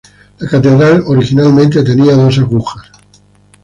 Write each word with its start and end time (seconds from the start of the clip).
La 0.39 0.47
catedral 0.49 1.03
originalmente 1.05 1.83
tenía 1.83 2.13
dos 2.15 2.39
agujas. 2.39 2.91